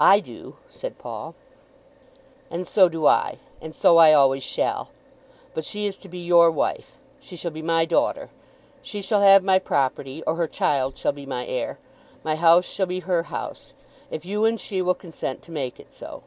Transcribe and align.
"I 0.00 0.20
do," 0.20 0.56
said 0.70 0.96
Paul. 0.96 1.34
"And 2.50 2.66
so 2.66 2.88
do 2.88 3.06
I; 3.06 3.36
and 3.60 3.74
so 3.76 3.98
I 3.98 4.14
always 4.14 4.42
shall. 4.42 4.88
But 5.52 5.62
she 5.66 5.84
is 5.84 5.98
to 5.98 6.08
be 6.08 6.20
your 6.20 6.50
wife. 6.50 6.96
She 7.20 7.36
shall 7.36 7.50
be 7.50 7.60
my 7.60 7.84
daughter. 7.84 8.30
She 8.80 9.02
shall 9.02 9.20
have 9.20 9.44
my 9.44 9.58
property, 9.58 10.22
or 10.26 10.36
her 10.36 10.48
child 10.48 10.96
shall 10.96 11.12
be 11.12 11.26
my 11.26 11.46
heir. 11.46 11.78
My 12.24 12.36
house 12.36 12.64
shall 12.64 12.86
be 12.86 13.00
her 13.00 13.24
house, 13.24 13.74
if 14.10 14.24
you 14.24 14.46
and 14.46 14.58
she 14.58 14.80
will 14.80 14.94
consent 14.94 15.42
to 15.42 15.52
make 15.52 15.78
it 15.78 15.92
so. 15.92 16.22